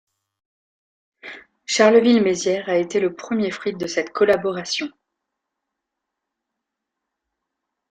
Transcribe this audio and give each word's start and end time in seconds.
Charleville-Mézières 1.67 2.67
a 2.69 2.77
été 2.77 2.99
le 2.99 3.13
premier 3.13 3.51
fruit 3.51 3.75
de 3.75 3.85
cette 3.85 4.09
collaboration. 4.09 4.89